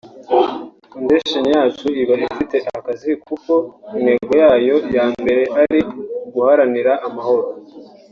Fondation 0.91 1.45
yacu 1.55 1.87
iba 2.01 2.15
ifite 2.27 2.57
akazi 2.77 3.11
kuko 3.25 3.53
intego 3.97 4.31
yayo 4.43 4.75
ya 4.95 5.05
mbere 5.19 5.43
ari 5.61 5.79
uguharanira 6.27 6.93
amahoro 7.09 7.45